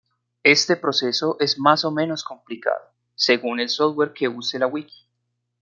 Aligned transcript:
Este 0.41 0.77
proceso 0.77 1.37
es 1.39 1.59
más 1.59 1.85
o 1.85 1.91
menos 1.91 2.23
complicado, 2.23 2.87
según 3.13 3.59
el 3.59 3.69
software 3.69 4.13
que 4.13 4.27
use 4.27 4.57
la 4.57 4.65
"wiki". 4.65 5.07